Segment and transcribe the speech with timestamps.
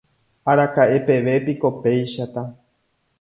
[0.51, 2.41] araka'epevépiko péichata